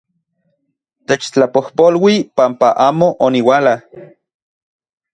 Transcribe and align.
Techtlapojpolui 1.11 2.15
panpa 2.41 2.69
amo 2.89 3.13
oniuala... 3.29 3.79